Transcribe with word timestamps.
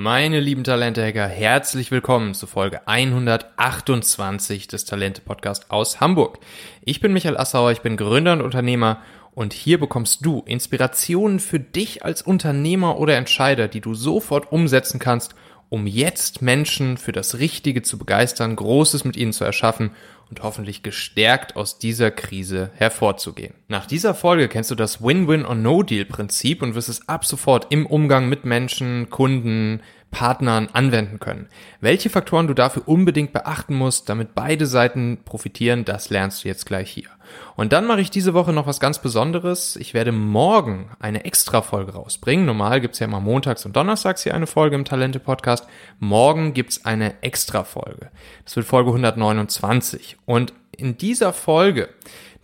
Meine 0.00 0.38
lieben 0.38 0.62
Talente-Hacker, 0.62 1.26
herzlich 1.26 1.90
willkommen 1.90 2.32
zu 2.32 2.46
Folge 2.46 2.86
128 2.86 4.68
des 4.68 4.84
Talente-Podcast 4.84 5.72
aus 5.72 6.00
Hamburg. 6.00 6.38
Ich 6.82 7.00
bin 7.00 7.12
Michael 7.12 7.36
Assauer, 7.36 7.72
ich 7.72 7.80
bin 7.80 7.96
Gründer 7.96 8.34
und 8.34 8.42
Unternehmer 8.42 9.02
und 9.34 9.52
hier 9.52 9.80
bekommst 9.80 10.24
du 10.24 10.44
Inspirationen 10.46 11.40
für 11.40 11.58
dich 11.58 12.04
als 12.04 12.22
Unternehmer 12.22 13.00
oder 13.00 13.16
Entscheider, 13.16 13.66
die 13.66 13.80
du 13.80 13.94
sofort 13.94 14.52
umsetzen 14.52 15.00
kannst, 15.00 15.34
um 15.68 15.88
jetzt 15.88 16.42
Menschen 16.42 16.96
für 16.96 17.10
das 17.10 17.40
Richtige 17.40 17.82
zu 17.82 17.98
begeistern, 17.98 18.54
Großes 18.54 19.02
mit 19.02 19.16
ihnen 19.16 19.32
zu 19.32 19.42
erschaffen 19.42 19.90
und 20.30 20.42
hoffentlich 20.42 20.82
gestärkt 20.82 21.56
aus 21.56 21.78
dieser 21.78 22.10
Krise 22.10 22.70
hervorzugehen. 22.74 23.54
Nach 23.68 23.86
dieser 23.86 24.14
Folge 24.14 24.48
kennst 24.48 24.70
du 24.70 24.74
das 24.74 25.02
Win-Win 25.02 25.44
or 25.44 25.54
No-Deal-Prinzip 25.54 26.62
und 26.62 26.74
wirst 26.74 26.88
es 26.88 27.08
ab 27.08 27.24
sofort 27.24 27.66
im 27.70 27.86
Umgang 27.86 28.28
mit 28.28 28.44
Menschen, 28.44 29.10
Kunden, 29.10 29.80
Partnern 30.10 30.68
anwenden 30.72 31.18
können. 31.18 31.48
Welche 31.80 32.10
Faktoren 32.10 32.46
du 32.46 32.54
dafür 32.54 32.86
unbedingt 32.86 33.32
beachten 33.32 33.74
musst, 33.74 34.08
damit 34.08 34.34
beide 34.34 34.66
Seiten 34.66 35.18
profitieren, 35.24 35.84
das 35.84 36.10
lernst 36.10 36.44
du 36.44 36.48
jetzt 36.48 36.66
gleich 36.66 36.90
hier. 36.90 37.08
Und 37.56 37.72
dann 37.72 37.86
mache 37.86 38.00
ich 38.00 38.10
diese 38.10 38.34
Woche 38.34 38.52
noch 38.52 38.66
was 38.66 38.80
ganz 38.80 39.00
Besonderes. 39.00 39.76
Ich 39.76 39.92
werde 39.92 40.12
morgen 40.12 40.90
eine 40.98 41.24
Extra-Folge 41.24 41.92
rausbringen. 41.92 42.46
Normal 42.46 42.80
gibt's 42.80 43.00
ja 43.00 43.06
immer 43.06 43.20
montags 43.20 43.66
und 43.66 43.76
donnerstags 43.76 44.22
hier 44.22 44.34
eine 44.34 44.46
Folge 44.46 44.76
im 44.76 44.84
Talente-Podcast. 44.84 45.66
Morgen 45.98 46.54
gibt's 46.54 46.84
eine 46.86 47.22
Extra-Folge. 47.22 48.10
Das 48.44 48.56
wird 48.56 48.66
Folge 48.66 48.90
129. 48.90 50.16
Und 50.24 50.54
in 50.76 50.96
dieser 50.96 51.32
Folge, 51.32 51.90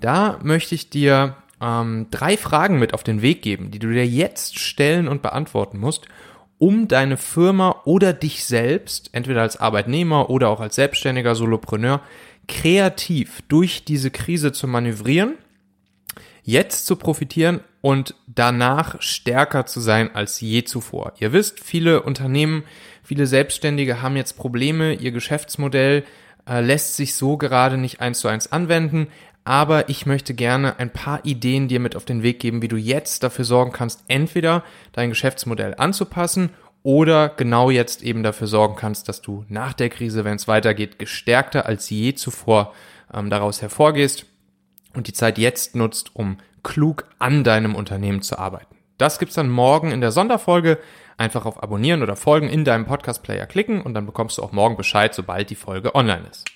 da 0.01 0.39
möchte 0.43 0.75
ich 0.75 0.91
dir 0.91 1.37
ähm, 1.61 2.09
drei 2.11 2.37
Fragen 2.37 2.79
mit 2.79 2.93
auf 2.93 3.05
den 3.05 3.23
Weg 3.23 3.43
geben, 3.43 3.71
die 3.71 3.79
du 3.79 3.91
dir 3.91 4.07
jetzt 4.07 4.59
stellen 4.59 5.09
und 5.09 5.23
beantworten 5.23 5.79
musst, 5.79 6.07
um 6.59 6.89
deine 6.89 7.17
Firma 7.17 7.83
oder 7.85 8.13
dich 8.13 8.45
selbst, 8.45 9.11
entweder 9.13 9.43
als 9.43 9.57
Arbeitnehmer 9.57 10.31
oder 10.31 10.49
auch 10.49 10.61
als 10.61 10.77
selbstständiger 10.77 11.35
Solopreneur, 11.35 12.01
kreativ 12.49 13.43
durch 13.49 13.85
diese 13.85 14.11
Krise 14.11 14.53
zu 14.53 14.67
manövrieren, 14.67 15.35
jetzt 16.43 16.87
zu 16.87 16.97
profitieren 16.97 17.61
und 17.81 18.15
danach 18.27 19.01
stärker 19.01 19.67
zu 19.67 19.81
sein 19.81 20.15
als 20.15 20.41
je 20.41 20.65
zuvor. 20.65 21.13
Ihr 21.19 21.33
wisst, 21.33 21.61
viele 21.61 22.03
Unternehmen, 22.03 22.65
viele 23.03 23.27
Selbstständige 23.27 24.03
haben 24.03 24.17
jetzt 24.17 24.37
Probleme, 24.37 24.95
ihr 24.95 25.11
Geschäftsmodell 25.11 26.05
äh, 26.49 26.61
lässt 26.61 26.97
sich 26.97 27.15
so 27.15 27.37
gerade 27.37 27.79
nicht 27.79 28.01
eins 28.01 28.21
zu 28.21 28.29
eins 28.29 28.53
anwenden, 28.53 29.09
aber 29.45 29.89
ich 29.89 30.07
möchte 30.07 30.35
gerne 30.35 30.79
ein 30.79 30.91
paar 30.91 31.25
Ideen 31.25 31.69
dir 31.69 31.81
mit 31.81 31.97
auf 31.97 32.05
den 32.05 32.23
Weg 32.23 32.41
geben, 32.41 32.63
wie 32.63 32.69
du 32.69 32.77
jetzt 32.77 33.23
dafür 33.23 33.45
sorgen 33.45 33.73
kannst, 33.73 34.05
entweder 34.09 34.65
dein 34.93 35.11
Geschäftsmodell 35.11 35.75
anzupassen 35.77 36.51
oder 36.83 37.29
genau 37.31 37.71
jetzt 37.71 38.03
eben 38.03 38.23
dafür 38.23 38.47
sorgen 38.47 38.77
kannst, 38.77 39.09
dass 39.09 39.23
du 39.23 39.45
nach 39.49 39.73
der 39.73 39.91
Krise, 39.91 40.25
wenn 40.25 40.37
es 40.37 40.49
weitergeht, 40.49 40.99
gestärkter 40.99 41.67
als 41.67 41.89
je 41.91 42.15
zuvor 42.15 42.75
ähm, 43.13 43.31
daraus 43.31 43.63
hervorgehst 43.63 44.27
und 44.95 45.09
die 45.09 45.13
Zeit 45.13 45.39
jetzt 45.39 45.75
nutzt, 45.75 46.15
um 46.15 46.39
klug 46.63 47.07
an 47.19 47.45
deinem 47.45 47.75
Unternehmen 47.75 48.23
zu 48.23 48.39
arbeiten. 48.39 48.77
Das 48.99 49.19
gibt's 49.19 49.35
dann 49.35 49.51
morgen 49.51 49.91
in 49.91 50.01
der 50.01 50.13
Sonderfolge. 50.13 50.79
Einfach 51.17 51.47
auf 51.47 51.63
Abonnieren 51.63 52.03
oder 52.03 52.17
Folgen 52.17 52.49
in 52.49 52.65
deinem 52.65 52.87
Podcast-Player 52.87 53.47
klicken 53.47 53.81
und 53.83 53.95
dann 53.95 54.07
bekommst 54.07 54.39
du 54.39 54.43
auch 54.43 54.53
morgen 54.53 54.77
Bescheid, 54.77 55.15
sobald 55.15 55.51
die 55.51 55.55
Folge 55.55 55.95
online 55.95 56.25
ist. 56.31 56.54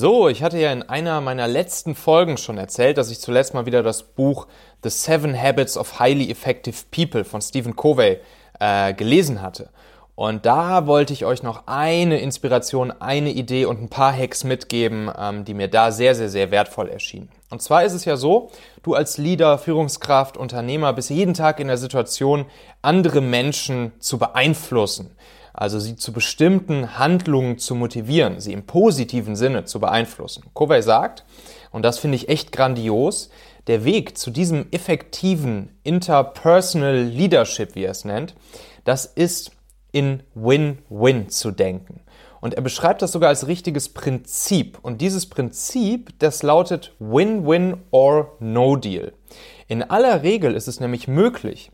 So, 0.00 0.30
ich 0.30 0.42
hatte 0.42 0.58
ja 0.58 0.72
in 0.72 0.82
einer 0.82 1.20
meiner 1.20 1.46
letzten 1.46 1.94
Folgen 1.94 2.38
schon 2.38 2.56
erzählt, 2.56 2.96
dass 2.96 3.10
ich 3.10 3.20
zuletzt 3.20 3.52
mal 3.52 3.66
wieder 3.66 3.82
das 3.82 4.02
Buch 4.02 4.46
The 4.82 4.88
Seven 4.88 5.38
Habits 5.38 5.76
of 5.76 6.00
Highly 6.00 6.30
Effective 6.30 6.74
People 6.90 7.22
von 7.22 7.42
Stephen 7.42 7.76
Covey 7.76 8.16
äh, 8.60 8.94
gelesen 8.94 9.42
hatte. 9.42 9.68
Und 10.14 10.46
da 10.46 10.86
wollte 10.86 11.12
ich 11.12 11.26
euch 11.26 11.42
noch 11.42 11.64
eine 11.66 12.18
Inspiration, 12.18 12.90
eine 12.92 13.28
Idee 13.28 13.66
und 13.66 13.82
ein 13.82 13.90
paar 13.90 14.16
Hacks 14.16 14.42
mitgeben, 14.42 15.10
ähm, 15.18 15.44
die 15.44 15.52
mir 15.52 15.68
da 15.68 15.92
sehr, 15.92 16.14
sehr, 16.14 16.30
sehr 16.30 16.50
wertvoll 16.50 16.88
erschienen. 16.88 17.28
Und 17.50 17.60
zwar 17.60 17.84
ist 17.84 17.92
es 17.92 18.06
ja 18.06 18.16
so, 18.16 18.50
du 18.82 18.94
als 18.94 19.18
Leader, 19.18 19.58
Führungskraft, 19.58 20.38
Unternehmer 20.38 20.94
bist 20.94 21.10
jeden 21.10 21.34
Tag 21.34 21.60
in 21.60 21.68
der 21.68 21.76
Situation, 21.76 22.46
andere 22.80 23.20
Menschen 23.20 23.92
zu 23.98 24.16
beeinflussen 24.16 25.14
also 25.52 25.78
sie 25.78 25.96
zu 25.96 26.12
bestimmten 26.12 26.98
Handlungen 26.98 27.58
zu 27.58 27.74
motivieren, 27.74 28.40
sie 28.40 28.52
im 28.52 28.64
positiven 28.64 29.36
Sinne 29.36 29.64
zu 29.64 29.80
beeinflussen. 29.80 30.44
Covey 30.54 30.82
sagt, 30.82 31.24
und 31.72 31.84
das 31.84 31.98
finde 31.98 32.16
ich 32.16 32.28
echt 32.28 32.52
grandios, 32.52 33.30
der 33.66 33.84
Weg 33.84 34.16
zu 34.16 34.30
diesem 34.30 34.66
effektiven 34.72 35.78
Interpersonal 35.82 37.02
Leadership, 37.02 37.74
wie 37.74 37.84
er 37.84 37.92
es 37.92 38.04
nennt, 38.04 38.34
das 38.84 39.06
ist 39.06 39.52
in 39.92 40.22
Win-Win 40.34 41.28
zu 41.28 41.50
denken. 41.50 42.00
Und 42.40 42.54
er 42.54 42.62
beschreibt 42.62 43.02
das 43.02 43.12
sogar 43.12 43.28
als 43.28 43.46
richtiges 43.46 43.90
Prinzip. 43.90 44.78
Und 44.80 45.00
dieses 45.02 45.26
Prinzip, 45.28 46.18
das 46.20 46.42
lautet 46.42 46.94
Win-Win 46.98 47.76
or 47.90 48.36
No 48.40 48.76
Deal. 48.76 49.12
In 49.68 49.82
aller 49.82 50.22
Regel 50.22 50.54
ist 50.54 50.66
es 50.66 50.80
nämlich 50.80 51.06
möglich, 51.06 51.70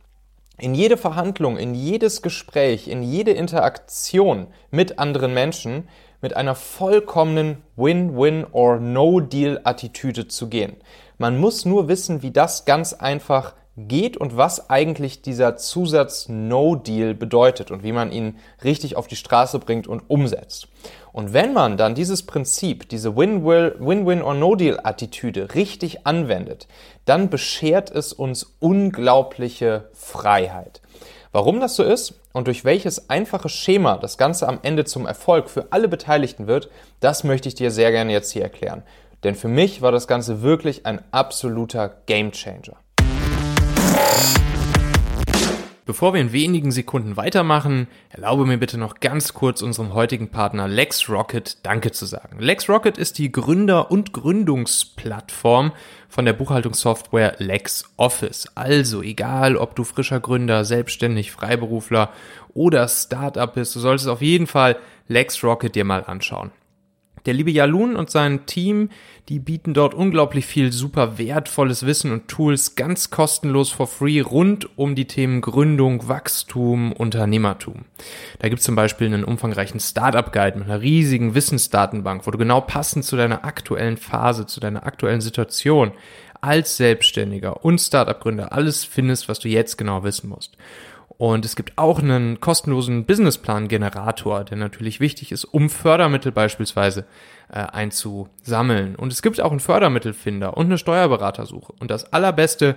in 0.58 0.74
jede 0.74 0.96
Verhandlung, 0.96 1.56
in 1.56 1.74
jedes 1.74 2.22
Gespräch, 2.22 2.88
in 2.88 3.02
jede 3.02 3.32
Interaktion 3.32 4.46
mit 4.70 4.98
anderen 4.98 5.34
Menschen 5.34 5.88
mit 6.22 6.34
einer 6.34 6.54
vollkommenen 6.54 7.62
Win-Win 7.76 8.46
or 8.52 8.78
No-Deal-Attitüde 8.78 10.28
zu 10.28 10.48
gehen. 10.48 10.76
Man 11.18 11.38
muss 11.38 11.64
nur 11.64 11.88
wissen, 11.88 12.22
wie 12.22 12.30
das 12.30 12.64
ganz 12.64 12.94
einfach 12.94 13.54
geht 13.76 14.16
und 14.16 14.36
was 14.36 14.70
eigentlich 14.70 15.22
dieser 15.22 15.56
Zusatz 15.56 16.28
No 16.28 16.76
Deal 16.76 17.14
bedeutet 17.14 17.70
und 17.70 17.82
wie 17.82 17.92
man 17.92 18.10
ihn 18.10 18.38
richtig 18.64 18.96
auf 18.96 19.06
die 19.06 19.16
Straße 19.16 19.58
bringt 19.58 19.86
und 19.86 20.08
umsetzt. 20.08 20.68
Und 21.12 21.32
wenn 21.32 21.52
man 21.52 21.76
dann 21.76 21.94
dieses 21.94 22.24
Prinzip, 22.24 22.88
diese 22.88 23.16
Win-Win 23.16 24.22
or 24.22 24.34
No 24.34 24.54
Deal 24.54 24.80
Attitüde 24.82 25.54
richtig 25.54 26.06
anwendet, 26.06 26.68
dann 27.04 27.28
beschert 27.28 27.90
es 27.90 28.12
uns 28.12 28.56
unglaubliche 28.60 29.90
Freiheit. 29.92 30.80
Warum 31.32 31.60
das 31.60 31.76
so 31.76 31.82
ist 31.82 32.14
und 32.32 32.46
durch 32.46 32.64
welches 32.64 33.10
einfache 33.10 33.50
Schema 33.50 33.98
das 33.98 34.16
Ganze 34.16 34.48
am 34.48 34.58
Ende 34.62 34.86
zum 34.86 35.04
Erfolg 35.06 35.50
für 35.50 35.66
alle 35.70 35.88
Beteiligten 35.88 36.46
wird, 36.46 36.70
das 37.00 37.24
möchte 37.24 37.48
ich 37.48 37.54
dir 37.54 37.70
sehr 37.70 37.90
gerne 37.92 38.12
jetzt 38.12 38.30
hier 38.32 38.42
erklären. 38.42 38.82
Denn 39.22 39.34
für 39.34 39.48
mich 39.48 39.82
war 39.82 39.92
das 39.92 40.06
Ganze 40.06 40.40
wirklich 40.40 40.86
ein 40.86 41.02
absoluter 41.10 41.88
Gamechanger. 42.06 42.76
Bevor 45.86 46.14
wir 46.14 46.20
in 46.20 46.32
wenigen 46.32 46.72
Sekunden 46.72 47.16
weitermachen, 47.16 47.86
erlaube 48.10 48.44
mir 48.44 48.58
bitte 48.58 48.76
noch 48.76 48.98
ganz 48.98 49.34
kurz 49.34 49.62
unserem 49.62 49.94
heutigen 49.94 50.30
Partner 50.30 50.66
LexRocket 50.66 51.64
Danke 51.64 51.92
zu 51.92 52.06
sagen. 52.06 52.40
LexRocket 52.40 52.98
ist 52.98 53.18
die 53.18 53.30
Gründer- 53.30 53.88
und 53.92 54.12
Gründungsplattform 54.12 55.70
von 56.08 56.24
der 56.24 56.32
Buchhaltungssoftware 56.32 57.36
LexOffice. 57.38 58.48
Also 58.56 59.00
egal, 59.00 59.56
ob 59.56 59.76
du 59.76 59.84
frischer 59.84 60.18
Gründer, 60.18 60.64
selbstständig, 60.64 61.30
Freiberufler 61.30 62.10
oder 62.52 62.88
Startup 62.88 63.54
bist, 63.54 63.76
du 63.76 63.78
solltest 63.78 64.08
auf 64.08 64.22
jeden 64.22 64.48
Fall 64.48 64.76
LexRocket 65.06 65.76
dir 65.76 65.84
mal 65.84 66.02
anschauen. 66.04 66.50
Der 67.26 67.34
liebe 67.34 67.50
Jalun 67.50 67.96
und 67.96 68.08
sein 68.08 68.46
Team, 68.46 68.90
die 69.28 69.40
bieten 69.40 69.74
dort 69.74 69.94
unglaublich 69.94 70.46
viel 70.46 70.72
super 70.72 71.18
wertvolles 71.18 71.84
Wissen 71.84 72.12
und 72.12 72.28
Tools 72.28 72.76
ganz 72.76 73.10
kostenlos 73.10 73.72
for 73.72 73.88
free 73.88 74.20
rund 74.20 74.78
um 74.78 74.94
die 74.94 75.06
Themen 75.06 75.40
Gründung, 75.40 76.06
Wachstum, 76.08 76.92
Unternehmertum. 76.92 77.84
Da 78.38 78.48
gibt's 78.48 78.64
zum 78.64 78.76
Beispiel 78.76 79.08
einen 79.08 79.24
umfangreichen 79.24 79.80
Startup-Guide 79.80 80.60
mit 80.60 80.68
einer 80.68 80.80
riesigen 80.80 81.34
Wissensdatenbank, 81.34 82.28
wo 82.28 82.30
du 82.30 82.38
genau 82.38 82.60
passend 82.60 83.04
zu 83.04 83.16
deiner 83.16 83.44
aktuellen 83.44 83.96
Phase, 83.96 84.46
zu 84.46 84.60
deiner 84.60 84.86
aktuellen 84.86 85.20
Situation 85.20 85.90
als 86.40 86.76
Selbstständiger 86.76 87.64
und 87.64 87.80
Startup-Gründer 87.80 88.52
alles 88.52 88.84
findest, 88.84 89.28
was 89.28 89.40
du 89.40 89.48
jetzt 89.48 89.76
genau 89.76 90.04
wissen 90.04 90.28
musst. 90.28 90.56
Und 91.18 91.46
es 91.46 91.56
gibt 91.56 91.78
auch 91.78 91.98
einen 91.98 92.40
kostenlosen 92.40 93.06
Businessplan-Generator, 93.06 94.44
der 94.44 94.58
natürlich 94.58 95.00
wichtig 95.00 95.32
ist, 95.32 95.44
um 95.44 95.70
Fördermittel 95.70 96.30
beispielsweise 96.30 97.06
äh, 97.48 97.60
einzusammeln. 97.60 98.96
Und 98.96 99.12
es 99.12 99.22
gibt 99.22 99.40
auch 99.40 99.50
einen 99.50 99.60
Fördermittelfinder 99.60 100.56
und 100.56 100.66
eine 100.66 100.78
Steuerberatersuche. 100.78 101.72
Und 101.78 101.90
das 101.90 102.12
Allerbeste, 102.12 102.76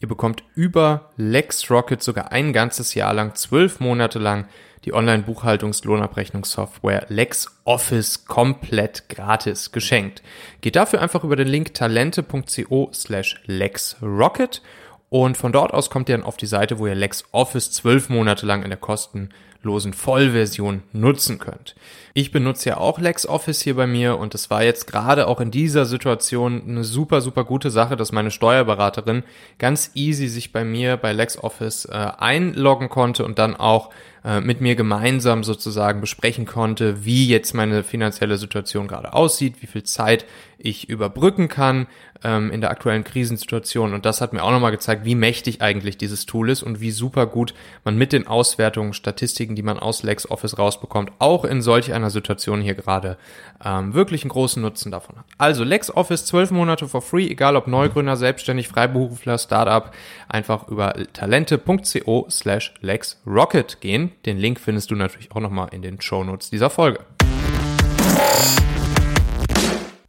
ihr 0.00 0.08
bekommt 0.08 0.42
über 0.54 1.10
LexRocket 1.16 2.02
sogar 2.02 2.32
ein 2.32 2.52
ganzes 2.52 2.94
Jahr 2.94 3.14
lang, 3.14 3.34
zwölf 3.34 3.80
Monate 3.80 4.18
lang, 4.18 4.46
die 4.84 4.92
Online-Buchhaltungs-Lohnabrechnungssoftware 4.92 7.06
LexOffice 7.08 8.26
komplett 8.26 9.08
gratis 9.08 9.72
geschenkt. 9.72 10.22
Geht 10.60 10.76
dafür 10.76 11.02
einfach 11.02 11.24
über 11.24 11.36
den 11.36 11.48
Link 11.48 11.74
talente.co 11.74 12.90
slash 12.92 13.40
LexRocket 13.46 14.62
und 15.10 15.36
von 15.36 15.52
dort 15.52 15.72
aus 15.72 15.90
kommt 15.90 16.08
ihr 16.08 16.16
dann 16.16 16.26
auf 16.26 16.36
die 16.36 16.46
Seite, 16.46 16.78
wo 16.78 16.86
ihr 16.86 16.94
LexOffice 16.94 17.70
zwölf 17.72 18.08
Monate 18.08 18.44
lang 18.44 18.62
in 18.62 18.68
der 18.68 18.78
kostenlosen 18.78 19.94
Vollversion 19.94 20.82
nutzen 20.92 21.38
könnt. 21.38 21.74
Ich 22.12 22.30
benutze 22.30 22.70
ja 22.70 22.76
auch 22.76 22.98
LexOffice 22.98 23.62
hier 23.62 23.76
bei 23.76 23.86
mir 23.86 24.18
und 24.18 24.34
es 24.34 24.50
war 24.50 24.62
jetzt 24.62 24.86
gerade 24.86 25.26
auch 25.26 25.40
in 25.40 25.50
dieser 25.50 25.86
Situation 25.86 26.62
eine 26.68 26.84
super, 26.84 27.22
super 27.22 27.44
gute 27.44 27.70
Sache, 27.70 27.96
dass 27.96 28.12
meine 28.12 28.30
Steuerberaterin 28.30 29.22
ganz 29.58 29.92
easy 29.94 30.28
sich 30.28 30.52
bei 30.52 30.64
mir 30.64 30.98
bei 30.98 31.12
LexOffice 31.12 31.86
äh, 31.86 32.10
einloggen 32.18 32.90
konnte 32.90 33.24
und 33.24 33.38
dann 33.38 33.56
auch 33.56 33.90
äh, 34.24 34.40
mit 34.40 34.60
mir 34.60 34.74
gemeinsam 34.74 35.44
sozusagen 35.44 36.00
besprechen 36.00 36.46
konnte, 36.46 37.04
wie 37.04 37.28
jetzt 37.28 37.54
meine 37.54 37.84
finanzielle 37.84 38.38
Situation 38.38 38.88
gerade 38.88 39.12
aussieht, 39.12 39.56
wie 39.60 39.66
viel 39.66 39.84
Zeit 39.84 40.24
ich 40.58 40.88
überbrücken 40.88 41.48
kann 41.48 41.86
ähm, 42.24 42.50
in 42.50 42.60
der 42.60 42.70
aktuellen 42.70 43.04
Krisensituation. 43.04 43.94
Und 43.94 44.04
das 44.04 44.20
hat 44.20 44.32
mir 44.32 44.42
auch 44.42 44.50
nochmal 44.50 44.72
gezeigt, 44.72 45.04
wie 45.04 45.14
mächtig 45.14 45.62
eigentlich 45.62 45.96
dieses 45.96 46.26
Tool 46.26 46.50
ist 46.50 46.62
und 46.62 46.80
wie 46.80 46.90
super 46.90 47.26
gut 47.26 47.54
man 47.84 47.96
mit 47.96 48.12
den 48.12 48.26
Auswertungen, 48.26 48.92
Statistiken, 48.92 49.54
die 49.54 49.62
man 49.62 49.78
aus 49.78 50.02
LexOffice 50.02 50.58
rausbekommt, 50.58 51.12
auch 51.18 51.44
in 51.44 51.62
solch 51.62 51.92
einer 51.92 52.10
Situation 52.10 52.60
hier 52.60 52.74
gerade 52.74 53.18
ähm, 53.64 53.94
wirklich 53.94 54.22
einen 54.22 54.30
großen 54.30 54.60
Nutzen 54.60 54.90
davon 54.90 55.16
hat. 55.16 55.24
Also 55.38 55.64
LexOffice 55.64 56.26
12 56.26 56.50
Monate 56.50 56.88
for 56.88 57.02
free, 57.02 57.28
egal 57.28 57.56
ob 57.56 57.68
Neugründer, 57.68 58.16
Selbstständig, 58.16 58.68
Freiberufler, 58.68 59.38
Startup, 59.38 59.92
einfach 60.28 60.68
über 60.68 60.94
talente.co 61.12 62.26
slash 62.28 62.74
LexRocket 62.80 63.80
gehen. 63.80 64.07
Den 64.24 64.38
Link 64.38 64.60
findest 64.60 64.90
du 64.90 64.94
natürlich 64.94 65.32
auch 65.32 65.40
nochmal 65.40 65.68
in 65.72 65.82
den 65.82 66.00
Show 66.00 66.24
Notes 66.24 66.50
dieser 66.50 66.70
Folge. 66.70 67.00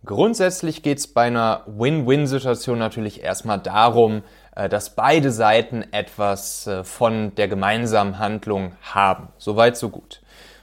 Grundsätzlich 0.06 0.82
geht 0.82 0.98
es 0.98 1.08
bei 1.08 1.28
einer 1.28 1.64
Win-Win-Situation 1.68 2.80
natürlich 2.80 3.22
erstmal 3.24 3.60
darum, 3.60 4.24
äh, 4.56 4.68
dass 4.68 4.96
beide 4.96 5.32
Seiten 5.32 5.84
etwas 5.92 6.66
äh, 6.66 6.84
von 6.84 7.36
der 7.36 7.48
gemeinsamen 7.48 8.18
Handlung 8.18 8.74
haben. 8.82 9.28
Soweit, 9.38 9.78
so 9.78 9.90
gut. 9.90 10.22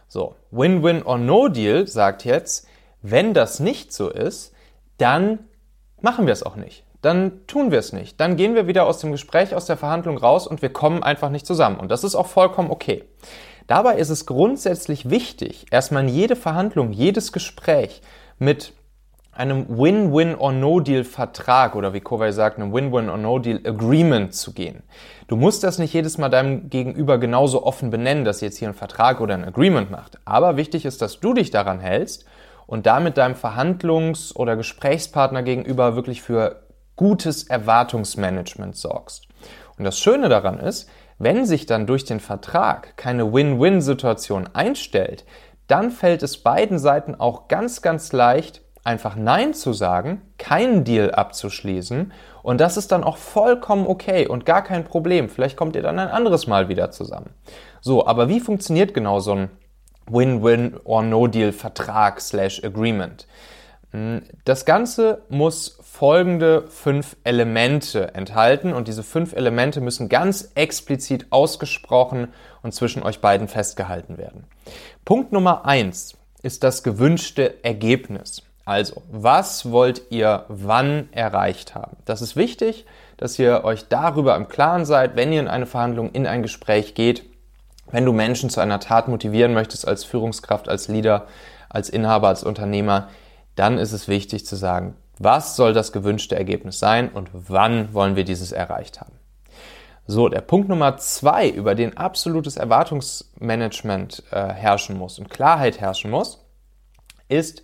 So, 0.08 0.34
Win-Win 0.50 1.02
or 1.02 1.18
No 1.18 1.48
Deal 1.48 1.86
sagt 1.86 2.24
jetzt, 2.24 2.66
wenn 3.02 3.34
das 3.34 3.60
nicht 3.60 3.92
so 3.92 4.10
ist, 4.10 4.52
dann 4.98 5.40
machen 6.00 6.26
wir 6.26 6.32
es 6.32 6.42
auch 6.42 6.56
nicht 6.56 6.85
dann 7.02 7.46
tun 7.46 7.70
wir 7.70 7.78
es 7.78 7.92
nicht. 7.92 8.20
Dann 8.20 8.36
gehen 8.36 8.54
wir 8.54 8.66
wieder 8.66 8.86
aus 8.86 8.98
dem 8.98 9.12
Gespräch, 9.12 9.54
aus 9.54 9.66
der 9.66 9.76
Verhandlung 9.76 10.18
raus 10.18 10.46
und 10.46 10.62
wir 10.62 10.72
kommen 10.72 11.02
einfach 11.02 11.30
nicht 11.30 11.46
zusammen. 11.46 11.78
Und 11.78 11.90
das 11.90 12.04
ist 12.04 12.14
auch 12.14 12.26
vollkommen 12.26 12.70
okay. 12.70 13.04
Dabei 13.66 13.96
ist 13.96 14.10
es 14.10 14.26
grundsätzlich 14.26 15.10
wichtig, 15.10 15.66
erstmal 15.70 16.04
in 16.04 16.08
jede 16.08 16.36
Verhandlung, 16.36 16.92
jedes 16.92 17.32
Gespräch 17.32 18.00
mit 18.38 18.72
einem 19.32 19.66
Win-Win 19.68 20.34
or 20.34 20.52
No-Deal 20.52 21.04
Vertrag 21.04 21.74
oder 21.74 21.92
wie 21.92 22.00
Kowai 22.00 22.32
sagt, 22.32 22.58
einem 22.58 22.72
Win-Win 22.72 23.10
or 23.10 23.18
No-Deal 23.18 23.60
Agreement 23.64 24.34
zu 24.34 24.52
gehen. 24.52 24.82
Du 25.28 25.36
musst 25.36 25.62
das 25.62 25.78
nicht 25.78 25.92
jedes 25.92 26.16
Mal 26.16 26.30
deinem 26.30 26.70
Gegenüber 26.70 27.18
genauso 27.18 27.64
offen 27.64 27.90
benennen, 27.90 28.24
dass 28.24 28.40
ihr 28.40 28.48
jetzt 28.48 28.58
hier 28.58 28.68
einen 28.68 28.76
Vertrag 28.76 29.20
oder 29.20 29.34
ein 29.34 29.44
Agreement 29.44 29.90
macht. 29.90 30.18
Aber 30.24 30.56
wichtig 30.56 30.86
ist, 30.86 31.02
dass 31.02 31.20
du 31.20 31.34
dich 31.34 31.50
daran 31.50 31.80
hältst 31.80 32.24
und 32.66 32.86
damit 32.86 33.18
deinem 33.18 33.34
Verhandlungs- 33.34 34.34
oder 34.34 34.56
Gesprächspartner 34.56 35.42
gegenüber 35.42 35.96
wirklich 35.96 36.22
für 36.22 36.65
gutes 36.96 37.44
Erwartungsmanagement 37.44 38.76
sorgst. 38.76 39.28
Und 39.78 39.84
das 39.84 39.98
Schöne 39.98 40.28
daran 40.28 40.58
ist, 40.58 40.88
wenn 41.18 41.46
sich 41.46 41.66
dann 41.66 41.86
durch 41.86 42.04
den 42.04 42.20
Vertrag 42.20 42.96
keine 42.96 43.32
Win-Win-Situation 43.32 44.48
einstellt, 44.52 45.24
dann 45.66 45.90
fällt 45.90 46.22
es 46.22 46.42
beiden 46.42 46.78
Seiten 46.78 47.14
auch 47.14 47.48
ganz, 47.48 47.82
ganz 47.82 48.12
leicht, 48.12 48.62
einfach 48.84 49.16
Nein 49.16 49.52
zu 49.52 49.72
sagen, 49.72 50.22
keinen 50.38 50.84
Deal 50.84 51.10
abzuschließen 51.10 52.12
und 52.42 52.60
das 52.60 52.76
ist 52.76 52.92
dann 52.92 53.02
auch 53.02 53.16
vollkommen 53.16 53.86
okay 53.88 54.28
und 54.28 54.46
gar 54.46 54.62
kein 54.62 54.84
Problem. 54.84 55.28
Vielleicht 55.28 55.56
kommt 55.56 55.74
ihr 55.74 55.82
dann 55.82 55.98
ein 55.98 56.08
anderes 56.08 56.46
Mal 56.46 56.68
wieder 56.68 56.92
zusammen. 56.92 57.30
So, 57.80 58.06
aber 58.06 58.28
wie 58.28 58.38
funktioniert 58.38 58.94
genau 58.94 59.18
so 59.18 59.32
ein 59.32 59.50
Win-Win 60.08 60.76
or 60.84 61.02
No-Deal 61.02 61.50
Vertrag 61.50 62.20
slash 62.20 62.62
Agreement? 62.62 63.26
Hm, 63.92 64.22
das 64.44 64.64
Ganze 64.64 65.22
muss 65.28 65.78
folgende 65.82 66.68
fünf 66.68 67.16
Elemente 67.24 68.14
enthalten 68.14 68.72
und 68.72 68.88
diese 68.88 69.02
fünf 69.02 69.32
Elemente 69.32 69.80
müssen 69.80 70.08
ganz 70.08 70.50
explizit 70.54 71.26
ausgesprochen 71.30 72.28
und 72.62 72.72
zwischen 72.72 73.02
euch 73.02 73.20
beiden 73.20 73.48
festgehalten 73.48 74.18
werden. 74.18 74.44
Punkt 75.04 75.32
Nummer 75.32 75.64
eins 75.64 76.16
ist 76.42 76.64
das 76.64 76.82
gewünschte 76.82 77.64
Ergebnis. 77.64 78.42
Also, 78.64 79.02
was 79.10 79.70
wollt 79.70 80.10
ihr 80.10 80.44
wann 80.48 81.08
erreicht 81.12 81.76
haben? 81.76 81.96
Das 82.04 82.20
ist 82.20 82.34
wichtig, 82.34 82.84
dass 83.16 83.38
ihr 83.38 83.64
euch 83.64 83.86
darüber 83.88 84.34
im 84.34 84.48
Klaren 84.48 84.84
seid, 84.84 85.14
wenn 85.14 85.32
ihr 85.32 85.40
in 85.40 85.48
eine 85.48 85.66
Verhandlung, 85.66 86.10
in 86.10 86.26
ein 86.26 86.42
Gespräch 86.42 86.94
geht, 86.94 87.22
wenn 87.90 88.04
du 88.04 88.12
Menschen 88.12 88.50
zu 88.50 88.60
einer 88.60 88.80
Tat 88.80 89.06
motivieren 89.06 89.54
möchtest 89.54 89.86
als 89.86 90.04
Führungskraft, 90.04 90.68
als 90.68 90.88
Leader, 90.88 91.26
als 91.68 91.88
Inhaber, 91.88 92.28
als 92.28 92.42
Unternehmer, 92.42 93.08
dann 93.56 93.78
ist 93.78 93.92
es 93.92 94.08
wichtig 94.08 94.46
zu 94.46 94.56
sagen, 94.56 94.94
was 95.18 95.56
soll 95.56 95.72
das 95.72 95.92
gewünschte 95.92 96.36
Ergebnis 96.36 96.78
sein 96.78 97.08
und 97.08 97.30
wann 97.32 97.92
wollen 97.94 98.16
wir 98.16 98.24
dieses 98.24 98.52
erreicht 98.52 99.00
haben? 99.00 99.12
So, 100.06 100.28
der 100.28 100.40
Punkt 100.40 100.68
Nummer 100.68 100.98
zwei, 100.98 101.48
über 101.48 101.74
den 101.74 101.96
absolutes 101.96 102.56
Erwartungsmanagement 102.56 104.22
äh, 104.30 104.48
herrschen 104.52 104.96
muss 104.96 105.18
und 105.18 105.30
Klarheit 105.30 105.80
herrschen 105.80 106.12
muss, 106.12 106.44
ist, 107.28 107.62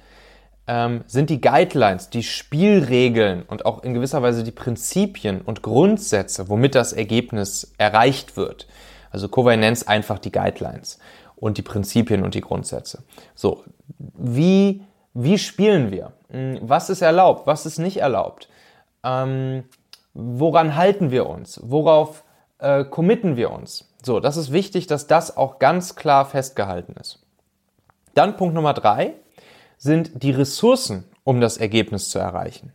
ähm, 0.66 1.04
sind 1.06 1.30
die 1.30 1.40
Guidelines, 1.40 2.10
die 2.10 2.24
Spielregeln 2.24 3.42
und 3.42 3.64
auch 3.64 3.84
in 3.84 3.94
gewisser 3.94 4.22
Weise 4.22 4.42
die 4.42 4.50
Prinzipien 4.50 5.40
und 5.40 5.62
Grundsätze, 5.62 6.48
womit 6.48 6.74
das 6.74 6.92
Ergebnis 6.92 7.74
erreicht 7.78 8.36
wird. 8.36 8.66
Also 9.10 9.28
Kowai 9.28 9.56
nennt 9.56 9.86
einfach 9.86 10.18
die 10.18 10.32
Guidelines 10.32 10.98
und 11.36 11.58
die 11.58 11.62
Prinzipien 11.62 12.24
und 12.24 12.34
die 12.34 12.40
Grundsätze. 12.40 13.04
So, 13.36 13.62
wie, 13.98 14.82
wie 15.14 15.38
spielen 15.38 15.90
wir? 15.90 16.12
Hm, 16.30 16.58
was 16.62 16.90
ist 16.90 17.02
erlaubt, 17.02 17.46
was 17.46 17.66
ist 17.66 17.78
nicht 17.78 17.98
erlaubt? 17.98 18.48
Ähm, 19.04 19.64
woran 20.14 20.76
halten 20.76 21.10
wir 21.10 21.28
uns? 21.28 21.60
Worauf 21.62 22.24
äh, 22.58 22.84
committen 22.84 23.36
wir 23.36 23.50
uns? 23.50 23.88
So, 24.04 24.20
das 24.20 24.36
ist 24.36 24.52
wichtig, 24.52 24.86
dass 24.86 25.06
das 25.06 25.36
auch 25.36 25.58
ganz 25.58 25.94
klar 25.94 26.24
festgehalten 26.24 26.94
ist. 27.00 27.20
Dann 28.14 28.36
Punkt 28.36 28.54
Nummer 28.54 28.74
drei 28.74 29.14
sind 29.78 30.22
die 30.22 30.32
Ressourcen, 30.32 31.04
um 31.24 31.40
das 31.40 31.56
Ergebnis 31.56 32.10
zu 32.10 32.18
erreichen. 32.18 32.72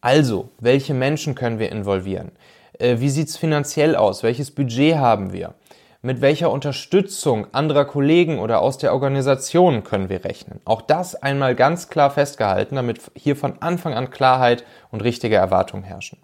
Also, 0.00 0.48
welche 0.58 0.94
Menschen 0.94 1.34
können 1.34 1.58
wir 1.58 1.70
involvieren? 1.70 2.32
Äh, 2.78 3.00
wie 3.00 3.10
sieht's 3.10 3.36
finanziell 3.36 3.94
aus? 3.94 4.22
Welches 4.22 4.50
Budget 4.50 4.96
haben 4.96 5.32
wir? 5.32 5.54
Mit 6.02 6.20
welcher 6.20 6.50
Unterstützung 6.50 7.52
anderer 7.52 7.84
Kollegen 7.84 8.38
oder 8.38 8.62
aus 8.62 8.78
der 8.78 8.94
Organisation 8.94 9.84
können 9.84 10.08
wir 10.08 10.24
rechnen. 10.24 10.60
Auch 10.64 10.80
das 10.80 11.14
einmal 11.14 11.54
ganz 11.54 11.88
klar 11.88 12.10
festgehalten, 12.10 12.76
damit 12.76 13.00
hier 13.14 13.36
von 13.36 13.60
Anfang 13.60 13.94
an 13.94 14.10
Klarheit 14.10 14.64
und 14.90 15.02
richtige 15.02 15.36
Erwartungen 15.36 15.84
herrschen. 15.84 16.18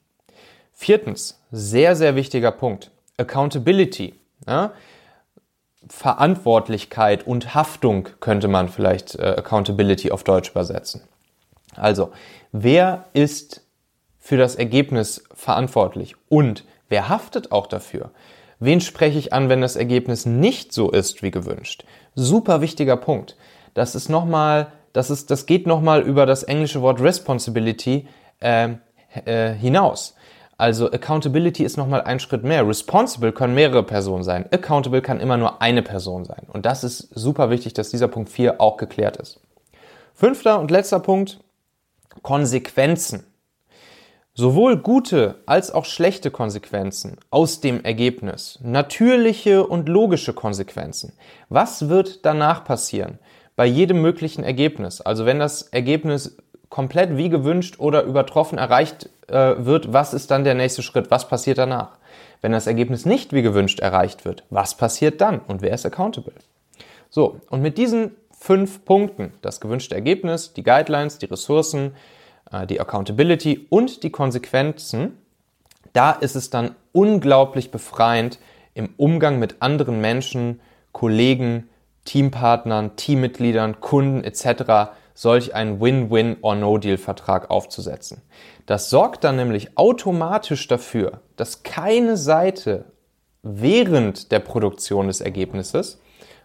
Viertens, 0.73 1.43
sehr, 1.51 1.95
sehr 1.97 2.17
wichtiger 2.17 2.53
Punkt, 2.53 2.91
Accountability. 3.19 4.15
Ja? 4.47 4.73
Verantwortlichkeit 5.89 7.27
und 7.27 7.55
Haftung 7.55 8.09
könnte 8.21 8.49
man 8.49 8.69
vielleicht 8.69 9.15
äh, 9.17 9.37
Accountability 9.39 10.11
auf 10.11 10.25
Deutsch 10.25 10.51
übersetzen. 10.51 11.03
Also, 11.77 12.13
wer 12.51 13.05
ist 13.13 13.63
für 14.19 14.37
das 14.37 14.57
Ergebnis 14.57 15.25
verantwortlich 15.35 16.17
und 16.29 16.65
wer 16.89 17.09
haftet 17.09 17.53
auch 17.53 17.67
dafür? 17.67 18.11
Wen 18.59 18.81
spreche 18.81 19.19
ich 19.19 19.33
an, 19.33 19.49
wenn 19.49 19.61
das 19.61 19.77
Ergebnis 19.77 20.25
nicht 20.27 20.73
so 20.73 20.91
ist 20.91 21.23
wie 21.23 21.31
gewünscht? 21.31 21.85
Super 22.15 22.61
wichtiger 22.61 22.97
Punkt. 22.97 23.37
Das 23.75 23.95
ist 23.95 24.09
nochmal, 24.09 24.69
das 24.93 25.11
ist, 25.11 25.31
das 25.31 25.45
geht 25.47 25.67
nochmal 25.67 26.03
über 26.03 26.25
das 26.25 26.43
englische 26.43 26.81
Wort 26.81 27.01
Responsibility 27.01 28.09
äh, 28.41 28.71
äh, 29.25 29.53
hinaus. 29.53 30.15
Also 30.59 30.91
Accountability 30.91 31.65
ist 31.65 31.77
nochmal 31.77 32.01
ein 32.03 32.19
Schritt 32.19 32.43
mehr. 32.43 32.67
Responsible 32.67 33.33
können 33.33 33.55
mehrere 33.55 33.83
Personen 33.83 34.23
sein. 34.23 34.47
Accountable 34.51 35.03
kann 35.03 35.21
immer 35.21 35.37
nur 35.37 35.61
eine 35.61 35.83
Person 35.83 36.25
sein. 36.25 36.47
Und 36.51 36.65
das 36.65 36.83
ist 36.83 37.11
super 37.15 37.51
wichtig, 37.51 37.75
dass 37.75 37.91
dieser 37.91 38.09
Punkt 38.09 38.31
4 38.31 38.59
auch 38.59 38.79
geklärt 38.79 39.19
ist. 39.19 39.41
Fünfter 40.15 40.59
und 40.59 40.71
letzter 40.71 41.01
Punkt, 41.01 41.41
Konsequenzen 42.23 43.25
sowohl 44.37 44.77
gute 44.77 45.37
als 45.47 45.73
auch 45.73 45.87
schlechte 45.87 46.31
Konsequenzen 46.31 47.17
aus 47.31 47.61
dem 47.61 47.83
Ergebnis, 47.83 48.59
natürliche 48.63 49.67
und 49.67 49.89
logische 49.89 50.35
Konsequenzen. 50.35 51.15
Was 51.49 51.89
wird 51.89 52.25
danach 52.27 52.63
passieren 52.63 53.19
bei 53.57 53.65
jedem 53.65 54.03
möglichen 54.03 54.45
Ergebnis? 54.45 55.01
Also 55.01 55.25
wenn 55.25 55.39
das 55.39 55.63
Ergebnis 55.63 56.37
komplett 56.69 57.17
wie 57.17 57.31
gewünscht 57.31 57.77
oder 57.79 58.03
übertroffen 58.03 58.59
erreicht 58.59 59.09
äh, 59.29 59.55
wird, 59.59 59.95
was 59.95 60.13
ist 60.13 60.31
dann 60.31 60.45
der 60.45 60.55
nächste 60.55 60.83
Schritt? 60.83 61.11
Was 61.11 61.29
passiert 61.29 61.57
danach? 61.57 61.97
Wenn 62.43 62.53
das 62.53 62.67
Ergebnis 62.67 63.07
nicht 63.07 63.33
wie 63.33 63.43
gewünscht 63.43 63.81
erreicht 63.81 64.27
wird, 64.27 64.45
was 64.51 64.77
passiert 64.77 65.23
dann 65.23 65.41
und 65.41 65.63
wer 65.63 65.73
ist 65.73 65.87
accountable? 65.87 66.35
So, 67.09 67.41
und 67.49 67.63
mit 67.63 67.79
diesen 67.79 68.11
fünf 68.39 68.85
Punkten, 68.85 69.33
das 69.41 69.63
gewünschte 69.63 69.95
Ergebnis, 69.95 70.53
die 70.53 70.63
Guidelines, 70.63 71.17
die 71.17 71.27
Ressourcen, 71.27 71.93
die 72.69 72.81
Accountability 72.81 73.67
und 73.71 74.03
die 74.03 74.11
Konsequenzen, 74.11 75.19
da 75.93 76.13
ist 76.13 76.37
es 76.37 76.51
dann 76.51 76.75
unglaublich 76.93 77.71
befreiend, 77.71 78.39
im 78.75 78.91
Umgang 78.99 79.39
mit 79.39 79.57
anderen 79.61 80.01
Menschen 80.01 80.61
Kollegen, 80.93 81.69
Teampartnern, 82.05 82.97
Teammitgliedern, 82.97 83.81
Kunden 83.81 84.23
etc. 84.23 84.93
solch 85.15 85.55
einen 85.55 85.81
Win-Win 85.81 86.37
or 86.43 86.55
No-Deal-Vertrag 86.55 87.51
aufzusetzen. 87.51 88.23
Das 88.67 88.91
sorgt 88.91 89.25
dann 89.25 89.37
nämlich 89.37 89.77
automatisch 89.79 90.69
dafür, 90.69 91.21
dass 91.37 91.63
keine 91.63 92.17
Seite 92.17 92.85
während 93.43 94.33
der 94.33 94.41
Produktion 94.41 95.07
des 95.07 95.21
Ergebnisses 95.21 96.01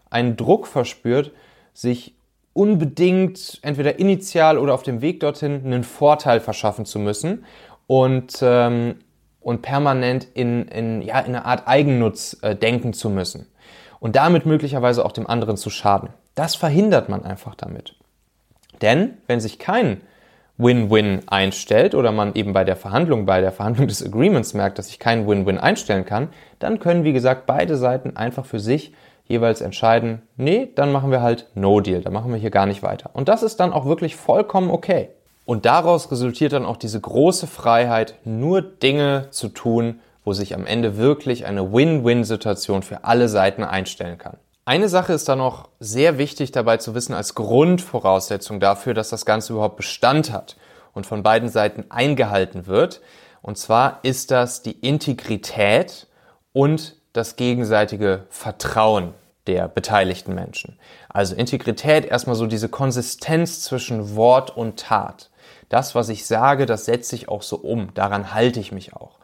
einen 0.09 0.37
Druck 0.37 0.67
verspürt, 0.67 1.31
sich 1.73 2.15
unbedingt 2.53 3.59
entweder 3.61 3.99
initial 3.99 4.57
oder 4.57 4.73
auf 4.73 4.83
dem 4.83 5.01
Weg 5.01 5.19
dorthin 5.21 5.61
einen 5.65 5.83
Vorteil 5.83 6.39
verschaffen 6.39 6.85
zu 6.85 6.99
müssen 6.99 7.45
und, 7.87 8.39
ähm, 8.41 8.95
und 9.39 9.61
permanent 9.61 10.27
in, 10.33 10.67
in, 10.67 11.01
ja, 11.01 11.19
in 11.19 11.35
eine 11.35 11.45
Art 11.45 11.67
Eigennutz 11.67 12.37
äh, 12.41 12.55
denken 12.55 12.93
zu 12.93 13.09
müssen 13.09 13.47
und 13.99 14.15
damit 14.15 14.45
möglicherweise 14.45 15.05
auch 15.05 15.11
dem 15.11 15.27
anderen 15.27 15.57
zu 15.57 15.69
schaden. 15.69 16.09
Das 16.35 16.55
verhindert 16.55 17.09
man 17.09 17.23
einfach 17.23 17.55
damit. 17.55 17.95
Denn 18.81 19.17
wenn 19.27 19.39
sich 19.39 19.59
kein 19.59 20.01
Win-Win 20.57 21.23
einstellt 21.27 21.95
oder 21.95 22.11
man 22.11 22.35
eben 22.35 22.53
bei 22.53 22.63
der 22.63 22.75
Verhandlung, 22.75 23.25
bei 23.25 23.41
der 23.41 23.51
Verhandlung 23.51 23.87
des 23.87 24.05
Agreements 24.05 24.53
merkt, 24.53 24.77
dass 24.77 24.89
ich 24.89 24.99
keinen 24.99 25.27
Win-Win 25.27 25.57
einstellen 25.57 26.05
kann, 26.05 26.29
dann 26.59 26.79
können, 26.79 27.03
wie 27.03 27.13
gesagt, 27.13 27.45
beide 27.45 27.77
Seiten 27.77 28.15
einfach 28.15 28.45
für 28.45 28.59
sich 28.59 28.93
jeweils 29.25 29.61
entscheiden, 29.61 30.21
nee, 30.37 30.69
dann 30.75 30.91
machen 30.91 31.11
wir 31.11 31.21
halt 31.21 31.47
No 31.55 31.79
Deal, 31.79 32.01
dann 32.01 32.13
machen 32.13 32.31
wir 32.31 32.39
hier 32.39 32.51
gar 32.51 32.65
nicht 32.65 32.83
weiter. 32.83 33.09
Und 33.13 33.29
das 33.29 33.43
ist 33.43 33.59
dann 33.59 33.73
auch 33.73 33.85
wirklich 33.85 34.15
vollkommen 34.15 34.69
okay. 34.69 35.09
Und 35.45 35.65
daraus 35.65 36.11
resultiert 36.11 36.53
dann 36.53 36.65
auch 36.65 36.77
diese 36.77 36.99
große 36.99 37.47
Freiheit, 37.47 38.15
nur 38.23 38.61
Dinge 38.61 39.27
zu 39.31 39.49
tun, 39.49 39.99
wo 40.23 40.33
sich 40.33 40.53
am 40.53 40.65
Ende 40.65 40.97
wirklich 40.97 41.45
eine 41.45 41.73
Win-Win-Situation 41.73 42.83
für 42.83 43.03
alle 43.05 43.27
Seiten 43.27 43.63
einstellen 43.63 44.17
kann. 44.17 44.37
Eine 44.65 44.89
Sache 44.89 45.13
ist 45.13 45.27
da 45.27 45.35
noch 45.35 45.69
sehr 45.79 46.19
wichtig 46.19 46.51
dabei 46.51 46.77
zu 46.77 46.93
wissen 46.93 47.13
als 47.13 47.33
Grundvoraussetzung 47.33 48.59
dafür, 48.59 48.93
dass 48.93 49.09
das 49.09 49.25
Ganze 49.25 49.53
überhaupt 49.53 49.77
Bestand 49.77 50.31
hat 50.31 50.55
und 50.93 51.07
von 51.07 51.23
beiden 51.23 51.49
Seiten 51.49 51.85
eingehalten 51.89 52.67
wird. 52.67 53.01
Und 53.41 53.57
zwar 53.57 53.99
ist 54.03 54.29
das 54.29 54.61
die 54.61 54.79
Integrität 54.79 56.07
und 56.53 57.00
das 57.13 57.35
gegenseitige 57.35 58.25
Vertrauen 58.29 59.13
der 59.47 59.67
beteiligten 59.67 60.35
Menschen. 60.35 60.77
Also 61.09 61.35
Integrität, 61.35 62.05
erstmal 62.05 62.35
so 62.35 62.45
diese 62.45 62.69
Konsistenz 62.69 63.61
zwischen 63.61 64.15
Wort 64.15 64.55
und 64.55 64.79
Tat. 64.79 65.29
Das, 65.69 65.95
was 65.95 66.09
ich 66.09 66.25
sage, 66.25 66.65
das 66.65 66.85
setze 66.85 67.15
ich 67.15 67.27
auch 67.29 67.41
so 67.41 67.57
um. 67.57 67.93
Daran 67.93 68.33
halte 68.33 68.59
ich 68.59 68.71
mich 68.71 68.93
auch. 68.93 69.19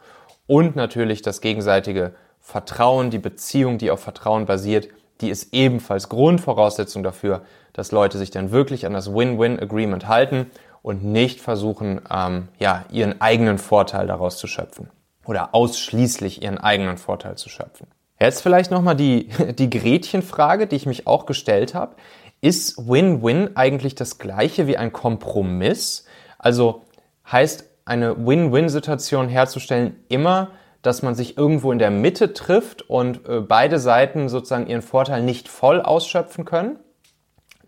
Und 0.46 0.76
natürlich 0.76 1.22
das 1.22 1.40
gegenseitige 1.40 2.14
Vertrauen, 2.40 3.10
die 3.10 3.18
Beziehung, 3.18 3.78
die 3.78 3.90
auf 3.90 4.00
Vertrauen 4.00 4.46
basiert, 4.46 4.88
die 5.20 5.30
ist 5.30 5.52
ebenfalls 5.52 6.08
Grundvoraussetzung 6.08 7.02
dafür, 7.02 7.42
dass 7.72 7.92
Leute 7.92 8.18
sich 8.18 8.30
dann 8.30 8.50
wirklich 8.50 8.86
an 8.86 8.94
das 8.94 9.12
Win-Win-Agreement 9.12 10.08
halten 10.08 10.50
und 10.82 11.04
nicht 11.04 11.40
versuchen, 11.40 12.00
ähm, 12.10 12.48
ja, 12.58 12.84
ihren 12.90 13.20
eigenen 13.20 13.58
Vorteil 13.58 14.06
daraus 14.06 14.38
zu 14.38 14.46
schöpfen 14.46 14.88
oder 15.28 15.54
ausschließlich 15.54 16.42
ihren 16.42 16.58
eigenen 16.58 16.96
Vorteil 16.96 17.36
zu 17.36 17.50
schöpfen. 17.50 17.86
Jetzt 18.18 18.42
vielleicht 18.42 18.70
nochmal 18.70 18.96
die, 18.96 19.28
die 19.58 19.70
Gretchenfrage, 19.70 20.66
die 20.66 20.76
ich 20.76 20.86
mich 20.86 21.06
auch 21.06 21.26
gestellt 21.26 21.74
habe. 21.74 21.96
Ist 22.40 22.88
Win-Win 22.88 23.56
eigentlich 23.56 23.94
das 23.94 24.18
gleiche 24.18 24.66
wie 24.66 24.76
ein 24.76 24.92
Kompromiss? 24.92 26.06
Also 26.38 26.82
heißt 27.30 27.68
eine 27.84 28.26
Win-Win-Situation 28.26 29.28
herzustellen 29.28 29.96
immer, 30.08 30.52
dass 30.82 31.02
man 31.02 31.14
sich 31.14 31.36
irgendwo 31.36 31.72
in 31.72 31.78
der 31.78 31.90
Mitte 31.90 32.32
trifft 32.32 32.88
und 32.88 33.28
äh, 33.28 33.40
beide 33.40 33.78
Seiten 33.78 34.28
sozusagen 34.28 34.66
ihren 34.66 34.82
Vorteil 34.82 35.22
nicht 35.22 35.48
voll 35.48 35.82
ausschöpfen 35.82 36.44
können? 36.44 36.78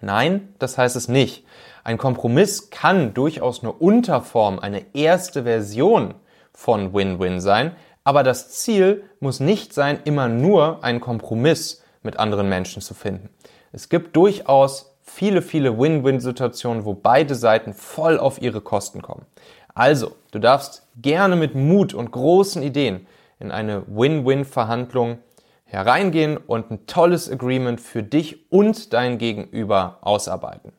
Nein, 0.00 0.55
das 0.59 0.79
heißt 0.79 0.97
es 0.97 1.09
nicht. 1.09 1.45
Ein 1.85 1.99
Kompromiss 1.99 2.71
kann 2.71 3.12
durchaus 3.12 3.62
eine 3.62 3.73
Unterform, 3.73 4.59
eine 4.59 4.95
erste 4.95 5.43
Version 5.43 6.14
von 6.52 6.92
Win-Win 6.92 7.40
sein, 7.40 7.76
aber 8.04 8.23
das 8.23 8.50
Ziel 8.50 9.04
muss 9.21 9.40
nicht 9.40 9.73
sein, 9.75 10.00
immer 10.04 10.28
nur 10.28 10.83
einen 10.83 11.00
Kompromiss 11.00 11.83
mit 12.02 12.19
anderen 12.19 12.49
Menschen 12.49 12.83
zu 12.83 12.95
finden. 12.95 13.28
Es 13.73 13.88
gibt 13.88 14.16
durchaus 14.16 14.97
viele, 15.02 15.42
viele 15.42 15.78
Win-Win-Situationen, 15.78 16.85
wo 16.85 16.95
beide 16.95 17.35
Seiten 17.35 17.75
voll 17.75 18.19
auf 18.19 18.40
ihre 18.40 18.61
Kosten 18.61 19.02
kommen. 19.02 19.26
Also, 19.75 20.16
du 20.33 20.38
darfst 20.38 20.87
gerne 20.97 21.37
mit 21.37 21.54
Mut 21.54 21.95
und 21.95 22.11
großen 22.11 22.62
Ideen 22.62 23.07
in 23.38 23.50
eine 23.50 23.85
Win-Win-Verhandlung 23.87 25.19
hereingehen 25.64 26.37
und 26.37 26.71
ein 26.71 26.87
tolles 26.87 27.30
Agreement 27.30 27.80
für 27.80 28.02
dich 28.02 28.50
und 28.50 28.92
dein 28.92 29.19
Gegenüber 29.19 29.99
ausarbeiten. 30.00 30.73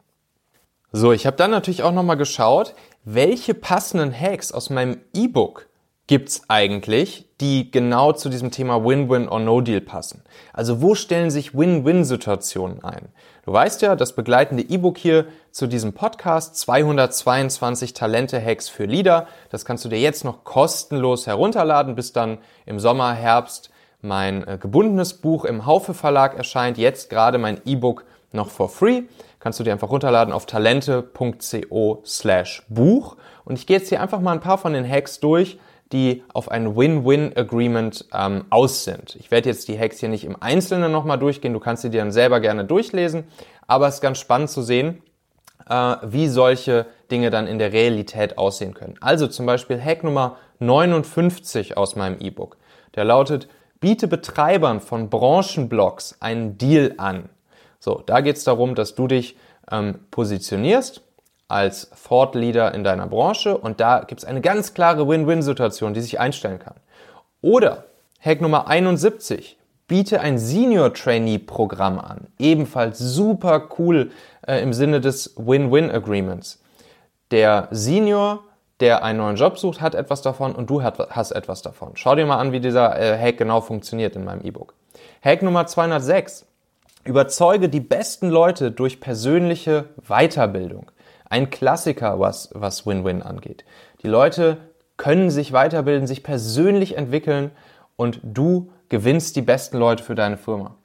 So, 0.94 1.14
ich 1.14 1.26
habe 1.26 1.38
dann 1.38 1.52
natürlich 1.52 1.84
auch 1.84 1.94
nochmal 1.94 2.18
geschaut, 2.18 2.76
welche 3.06 3.54
passenden 3.54 4.14
Hacks 4.14 4.52
aus 4.52 4.70
meinem 4.70 5.00
E-Book 5.14 5.68
gibt's 6.08 6.42
eigentlich, 6.50 7.30
die 7.40 7.72
genau 7.72 8.12
zu 8.12 8.28
diesem 8.28 8.52
Thema 8.52 8.84
Win-Win 8.84 9.30
or 9.30 9.40
No 9.40 9.62
Deal 9.62 9.80
passen. 9.80 10.22
Also 10.52 10.82
wo 10.82 10.94
stellen 10.94 11.32
sich 11.32 11.58
Win-Win-Situationen 11.58 12.84
ein? 12.84 13.08
Du 13.46 13.54
weißt 13.54 13.82
ja, 13.82 13.96
das 13.96 14.16
begleitende 14.16 14.64
E-Book 14.64 14.98
hier 14.98 15.28
zu 15.52 15.68
diesem 15.68 15.94
Podcast 15.94 16.58
222 16.58 17.94
Talente-Hacks 17.94 18.68
für 18.68 18.84
Leader. 18.84 19.28
Das 19.50 19.64
kannst 19.64 19.86
du 19.86 19.90
dir 19.90 20.00
jetzt 20.00 20.26
noch 20.26 20.44
kostenlos 20.44 21.26
herunterladen, 21.26 21.96
bis 21.96 22.12
dann 22.12 22.40
im 22.66 22.80
Sommer, 22.80 23.14
Herbst 23.14 23.70
mein 24.02 24.46
äh, 24.46 24.58
gebundenes 24.60 25.14
Buch 25.14 25.46
im 25.46 25.66
Haufe 25.66 25.94
Verlag 25.94 26.36
erscheint. 26.36 26.78
Jetzt 26.78 27.10
gerade 27.10 27.38
mein 27.38 27.62
E-Book 27.64 28.04
noch 28.34 28.50
for 28.50 28.68
free. 28.70 29.04
Kannst 29.42 29.60
du 29.60 29.64
dir 29.64 29.74
einfach 29.74 29.90
runterladen 29.90 30.34
auf 30.34 30.46
talente.co 30.46 32.04
slash 32.06 32.64
Buch. 32.70 33.18
Und 33.44 33.58
ich 33.58 33.66
gehe 33.66 33.78
jetzt 33.78 33.90
hier 33.90 34.00
einfach 34.00 34.22
mal 34.22 34.34
ein 34.34 34.40
paar 34.40 34.60
von 34.60 34.74
den 34.74 34.88
Hacks 34.88 35.20
durch, 35.20 35.58
die 35.92 36.24
auf 36.32 36.50
ein 36.50 36.76
Win-Win-Agreement 36.76 38.06
ähm, 38.14 38.46
aus 38.52 38.84
sind. 38.84 39.16
Ich 39.16 39.32
werde 39.32 39.50
jetzt 39.50 39.68
die 39.68 39.78
Hacks 39.78 40.00
hier 40.00 40.10
nicht 40.10 40.26
im 40.26 40.40
Einzelnen 40.40 40.92
nochmal 40.92 41.18
durchgehen, 41.18 41.54
du 41.54 41.60
kannst 41.60 41.82
sie 41.82 41.90
dir 41.90 42.02
dann 42.02 42.12
selber 42.12 42.40
gerne 42.40 42.66
durchlesen, 42.66 43.26
aber 43.66 43.88
es 43.88 43.96
ist 43.96 44.02
ganz 44.02 44.20
spannend 44.20 44.52
zu 44.52 44.62
sehen, 44.62 45.02
äh, 45.68 45.96
wie 46.04 46.28
solche 46.28 46.86
Dinge 47.10 47.32
dann 47.32 47.48
in 47.48 47.58
der 47.58 47.74
Realität 47.74 48.38
aussehen 48.38 48.76
können. 48.76 48.96
Also 49.02 49.28
zum 49.28 49.48
Beispiel 49.48 49.82
Hack 49.84 50.04
Nummer 50.04 50.38
59 50.60 51.78
aus 51.78 51.96
meinem 51.96 52.20
E-Book. 52.20 52.58
Der 52.96 53.06
lautet, 53.06 53.48
biete 53.80 54.08
Betreibern 54.08 54.82
von 54.82 55.10
Branchenblogs 55.10 56.18
einen 56.20 56.60
Deal 56.60 56.94
an. 56.98 57.30
So, 57.82 58.04
da 58.06 58.22
geht 58.22 58.38
es 58.38 58.44
darum, 58.44 58.76
dass 58.76 58.94
du 58.94 59.08
dich 59.08 59.36
ähm, 59.72 59.96
positionierst 60.12 61.02
als 61.48 61.90
Thought 62.08 62.36
Leader 62.36 62.76
in 62.76 62.84
deiner 62.84 63.08
Branche 63.08 63.58
und 63.58 63.82
da 63.82 64.02
gibt 64.02 64.22
es 64.22 64.26
eine 64.26 64.40
ganz 64.40 64.76
klare 64.76 65.08
Win-Win-Situation, 65.08 65.96
die 65.96 66.02
sich 66.02 66.20
einstellen 66.20 66.60
kann. 66.60 66.76
Oder 67.42 67.86
Hack 68.24 68.40
Nummer 68.40 68.68
71, 68.68 69.58
biete 69.88 70.22
ein 70.22 70.38
Senior 70.38 70.94
Trainee 70.94 71.40
Programm 71.40 71.98
an. 71.98 72.28
Ebenfalls 72.38 73.00
super 73.00 73.68
cool 73.80 74.12
äh, 74.46 74.62
im 74.62 74.74
Sinne 74.74 75.02
des 75.02 75.34
Win-Win 75.38 75.90
Agreements. 75.90 76.62
Der 77.32 77.68
Senior, 77.72 78.44
der 78.80 79.04
einen 79.04 79.18
neuen 79.18 79.38
Job 79.38 79.58
sucht, 79.58 79.82
hat 79.82 79.96
etwas 79.96 80.22
davon 80.22 80.54
und 80.54 80.70
du 80.70 80.84
hast 80.84 81.32
etwas 81.32 81.64
davon. 81.64 81.94
Schau 81.96 82.14
dir 82.14 82.28
mal 82.28 82.38
an, 82.38 82.52
wie 82.52 82.60
dieser 82.60 83.00
äh, 83.00 83.18
Hack 83.18 83.40
genau 83.40 83.60
funktioniert 83.60 84.16
in 84.16 84.24
meinem 84.24 84.42
E-Book. 84.42 84.76
Hack 85.24 85.42
Nummer 85.42 85.66
206. 85.66 86.46
Überzeuge 87.04 87.68
die 87.68 87.80
besten 87.80 88.30
Leute 88.30 88.72
durch 88.72 89.00
persönliche 89.00 89.86
Weiterbildung. 90.08 90.92
Ein 91.30 91.50
Klassiker, 91.50 92.20
was, 92.20 92.50
was 92.54 92.86
Win-Win 92.86 93.24
angeht. 93.24 93.66
Die 94.04 94.08
Leute 94.08 94.58
können 94.98 95.32
sich 95.32 95.52
weiterbilden, 95.52 96.06
sich 96.06 96.22
persönlich 96.22 96.98
entwickeln 96.98 97.52
und 97.96 98.20
du 98.24 98.72
gewinnst 98.90 99.36
die 99.36 99.42
besten 99.42 99.78
Leute 99.78 100.04
für 100.04 100.14
deine 100.14 100.38
Firma. 100.38 100.76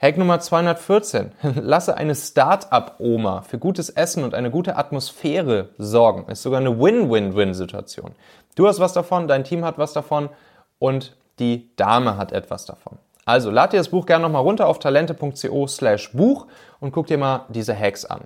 Hack 0.00 0.16
Nummer 0.16 0.40
214. 0.40 1.32
Lasse 1.60 1.96
eine 1.96 2.14
Start-up-Oma 2.14 3.42
für 3.42 3.58
gutes 3.58 3.90
Essen 3.90 4.24
und 4.24 4.34
eine 4.34 4.50
gute 4.50 4.76
Atmosphäre 4.76 5.68
sorgen. 5.78 6.28
Ist 6.30 6.42
sogar 6.42 6.58
eine 6.58 6.80
Win-Win-Win-Situation. 6.80 8.12
Du 8.56 8.66
hast 8.66 8.80
was 8.80 8.94
davon, 8.94 9.28
dein 9.28 9.44
Team 9.44 9.64
hat 9.64 9.78
was 9.78 9.92
davon 9.92 10.30
und 10.78 11.16
die 11.38 11.70
Dame 11.76 12.16
hat 12.16 12.32
etwas 12.32 12.64
davon. 12.64 12.98
Also 13.30 13.52
lad 13.52 13.72
dir 13.72 13.76
das 13.76 13.90
Buch 13.90 14.06
gerne 14.06 14.22
nochmal 14.22 14.42
runter 14.42 14.66
auf 14.66 14.80
talente.co 14.80 15.68
slash 15.68 16.10
Buch 16.12 16.48
und 16.80 16.90
guck 16.90 17.06
dir 17.06 17.16
mal 17.16 17.46
diese 17.48 17.78
Hacks 17.78 18.04
an. 18.04 18.22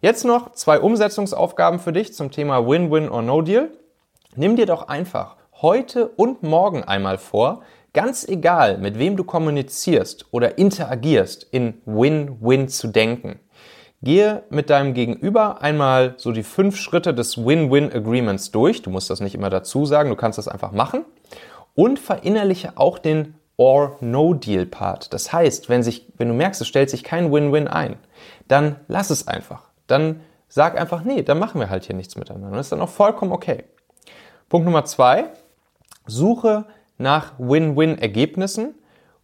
Jetzt 0.00 0.24
noch 0.24 0.50
zwei 0.50 0.80
Umsetzungsaufgaben 0.80 1.78
für 1.78 1.92
dich 1.92 2.12
zum 2.12 2.32
Thema 2.32 2.66
Win-Win 2.66 3.08
or 3.08 3.22
No 3.22 3.40
Deal. 3.40 3.70
Nimm 4.34 4.56
dir 4.56 4.66
doch 4.66 4.88
einfach 4.88 5.36
heute 5.62 6.08
und 6.08 6.42
morgen 6.42 6.82
einmal 6.82 7.18
vor, 7.18 7.62
ganz 7.92 8.26
egal 8.26 8.78
mit 8.78 8.98
wem 8.98 9.16
du 9.16 9.22
kommunizierst 9.22 10.26
oder 10.32 10.58
interagierst, 10.58 11.46
in 11.52 11.80
Win-Win 11.86 12.66
zu 12.68 12.88
denken. 12.88 13.38
Gehe 14.02 14.42
mit 14.50 14.70
deinem 14.70 14.92
Gegenüber 14.92 15.62
einmal 15.62 16.14
so 16.16 16.32
die 16.32 16.42
fünf 16.42 16.76
Schritte 16.78 17.14
des 17.14 17.38
Win-Win-Agreements 17.38 18.50
durch. 18.50 18.82
Du 18.82 18.90
musst 18.90 19.08
das 19.08 19.20
nicht 19.20 19.36
immer 19.36 19.50
dazu 19.50 19.86
sagen, 19.86 20.10
du 20.10 20.16
kannst 20.16 20.36
das 20.36 20.48
einfach 20.48 20.72
machen. 20.72 21.04
Und 21.76 22.00
verinnerliche 22.00 22.72
auch 22.74 22.98
den 22.98 23.37
Or-No-Deal-Part. 23.58 25.12
Das 25.12 25.32
heißt, 25.32 25.68
wenn, 25.68 25.82
sich, 25.82 26.06
wenn 26.16 26.28
du 26.28 26.34
merkst, 26.34 26.60
es 26.62 26.68
stellt 26.68 26.88
sich 26.88 27.04
kein 27.04 27.30
Win-Win 27.30 27.68
ein, 27.68 27.96
dann 28.46 28.76
lass 28.86 29.10
es 29.10 29.28
einfach. 29.28 29.64
Dann 29.86 30.20
sag 30.48 30.80
einfach, 30.80 31.04
nee, 31.04 31.22
dann 31.22 31.38
machen 31.38 31.60
wir 31.60 31.68
halt 31.68 31.84
hier 31.84 31.96
nichts 31.96 32.16
miteinander. 32.16 32.56
Das 32.56 32.66
ist 32.66 32.72
dann 32.72 32.80
auch 32.80 32.88
vollkommen 32.88 33.32
okay. 33.32 33.64
Punkt 34.48 34.64
Nummer 34.64 34.84
zwei, 34.84 35.26
suche 36.06 36.64
nach 36.96 37.34
Win-Win-Ergebnissen, 37.38 38.74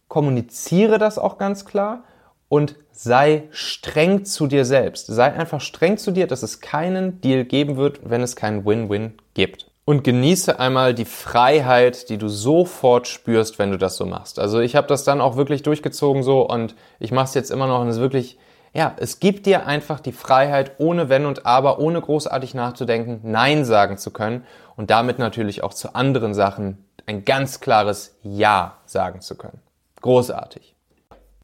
kommuniziere 0.07 0.99
das 0.99 1.17
auch 1.17 1.37
ganz 1.37 1.65
klar 1.65 2.03
und 2.47 2.75
sei 2.91 3.43
streng 3.51 4.25
zu 4.25 4.47
dir 4.47 4.65
selbst. 4.65 5.07
Sei 5.07 5.33
einfach 5.33 5.61
streng 5.61 5.97
zu 5.97 6.11
dir, 6.11 6.27
dass 6.27 6.43
es 6.43 6.61
keinen 6.61 7.21
Deal 7.21 7.45
geben 7.45 7.77
wird, 7.77 8.01
wenn 8.09 8.21
es 8.21 8.35
keinen 8.35 8.65
Win-Win 8.65 9.15
gibt. 9.33 9.71
Und 9.85 10.03
genieße 10.03 10.59
einmal 10.59 10.95
die 10.95 11.05
Freiheit, 11.05 12.09
die 12.09 12.17
du 12.17 12.27
sofort 12.27 13.07
spürst, 13.07 13.59
wenn 13.59 13.69
du 13.69 13.77
das 13.77 13.97
so 13.97 14.05
machst. 14.07 14.39
Also 14.39 14.59
ich 14.59 14.75
habe 14.75 14.87
das 14.87 15.03
dann 15.03 15.21
auch 15.21 15.37
wirklich 15.37 15.61
durchgezogen 15.61 16.23
so 16.23 16.41
und 16.41 16.75
ich 16.99 17.11
mache 17.11 17.25
es 17.25 17.33
jetzt 17.35 17.51
immer 17.51 17.67
noch 17.67 17.81
und 17.81 17.89
es 17.89 17.97
ist 17.97 18.01
wirklich, 18.01 18.39
ja, 18.73 18.95
es 18.97 19.19
gibt 19.19 19.45
dir 19.45 19.67
einfach 19.67 19.99
die 19.99 20.11
Freiheit, 20.11 20.73
ohne 20.79 21.07
Wenn 21.07 21.27
und 21.27 21.45
Aber, 21.45 21.79
ohne 21.79 22.01
großartig 22.01 22.55
nachzudenken, 22.55 23.19
Nein 23.23 23.63
sagen 23.63 23.97
zu 23.99 24.09
können 24.09 24.43
und 24.75 24.89
damit 24.89 25.19
natürlich 25.19 25.63
auch 25.63 25.73
zu 25.73 25.93
anderen 25.93 26.33
Sachen 26.33 26.83
ein 27.05 27.23
ganz 27.23 27.59
klares 27.59 28.17
Ja 28.23 28.77
sagen 28.85 29.21
zu 29.21 29.35
können. 29.35 29.59
Großartig. 30.01 30.73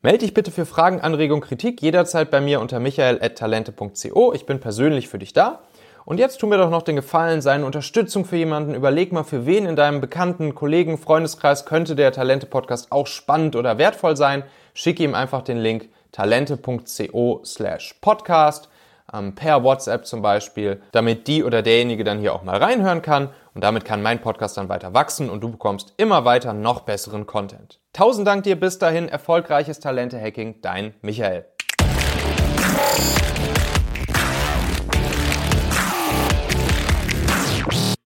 Melde 0.01 0.19
dich 0.19 0.33
bitte 0.33 0.49
für 0.49 0.65
Fragen, 0.65 0.99
Anregungen, 0.99 1.43
Kritik 1.43 1.79
jederzeit 1.81 2.31
bei 2.31 2.41
mir 2.41 2.59
unter 2.59 2.79
michael.talente.co. 2.79 4.33
Ich 4.33 4.47
bin 4.47 4.59
persönlich 4.59 5.07
für 5.07 5.19
dich 5.19 5.31
da. 5.31 5.59
Und 6.05 6.17
jetzt 6.17 6.39
tu 6.39 6.47
mir 6.47 6.57
doch 6.57 6.69
noch 6.69 6.81
den 6.81 6.95
Gefallen, 6.95 7.41
seine 7.41 7.65
Unterstützung 7.65 8.25
für 8.25 8.37
jemanden. 8.37 8.73
Überleg 8.73 9.11
mal, 9.11 9.23
für 9.23 9.45
wen 9.45 9.65
in 9.65 9.75
deinem 9.75 10.01
bekannten 10.01 10.55
Kollegen, 10.55 10.97
Freundeskreis 10.97 11.65
könnte 11.65 11.95
der 11.95 12.11
Talente-Podcast 12.11 12.91
auch 12.91 13.07
spannend 13.07 13.55
oder 13.55 13.77
wertvoll 13.77 14.17
sein. 14.17 14.43
Schick 14.73 14.99
ihm 14.99 15.15
einfach 15.15 15.41
den 15.41 15.57
Link 15.57 15.89
talente.co 16.11 17.41
slash 17.45 17.95
podcast 18.01 18.69
ähm, 19.13 19.35
per 19.35 19.63
WhatsApp 19.63 20.05
zum 20.05 20.21
Beispiel, 20.21 20.81
damit 20.91 21.27
die 21.27 21.43
oder 21.43 21.61
derjenige 21.61 22.03
dann 22.03 22.19
hier 22.19 22.33
auch 22.33 22.43
mal 22.43 22.57
reinhören 22.57 23.01
kann. 23.01 23.29
Und 23.53 23.63
damit 23.63 23.83
kann 23.83 24.01
mein 24.01 24.21
Podcast 24.21 24.57
dann 24.57 24.69
weiter 24.69 24.93
wachsen 24.93 25.29
und 25.29 25.41
du 25.41 25.49
bekommst 25.49 25.93
immer 25.97 26.23
weiter 26.23 26.53
noch 26.53 26.81
besseren 26.81 27.25
Content. 27.25 27.79
Tausend 27.93 28.25
Dank 28.25 28.43
dir 28.43 28.57
bis 28.57 28.79
dahin, 28.79 29.09
erfolgreiches 29.09 29.79
Talente-Hacking, 29.79 30.61
dein 30.61 30.93
Michael. 31.01 31.50